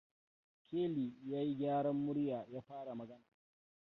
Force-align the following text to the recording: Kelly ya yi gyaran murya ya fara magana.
Kelly 0.67 1.07
ya 1.29 1.39
yi 1.41 1.53
gyaran 1.59 1.97
murya 2.05 2.39
ya 2.53 2.61
fara 2.67 2.91
magana. 2.99 3.25